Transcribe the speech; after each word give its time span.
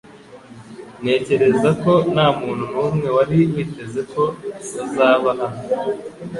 Ntekereza 1.01 1.69
ko 1.83 1.91
ntamuntu 2.13 2.63
numwe 2.71 3.07
wari 3.15 3.35
witeze 3.53 4.01
ko 4.13 4.23
uzaba 4.83 5.29
hano 5.39 5.59